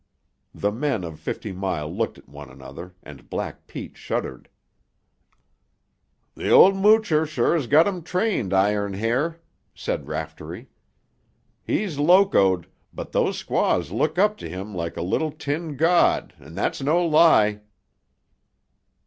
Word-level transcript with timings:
The 0.55 0.71
men 0.71 1.03
of 1.03 1.19
Fifty 1.19 1.51
Mile 1.51 1.87
looked 1.95 2.17
at 2.17 2.27
one 2.27 2.49
another, 2.49 2.95
and 3.03 3.29
Black 3.29 3.67
Pete 3.67 3.95
shuddered. 3.95 4.49
"The 6.33 6.49
ol' 6.49 6.73
moocher 6.73 7.27
sure 7.27 7.53
has 7.55 7.67
got 7.67 7.87
'em 7.87 8.01
trained, 8.01 8.51
Iron 8.51 8.93
Hair," 8.93 9.39
said 9.75 10.07
Raftery. 10.07 10.69
"He's 11.61 11.99
locoed, 11.99 12.65
but 12.91 13.11
those 13.11 13.37
squaws 13.37 13.91
look 13.91 14.17
up 14.17 14.37
to 14.37 14.49
him 14.49 14.73
like 14.73 14.97
a 14.97 15.03
little 15.03 15.31
tin 15.31 15.77
god, 15.77 16.33
and 16.39 16.57
that's 16.57 16.81
no 16.81 17.05
lie." 17.05 17.61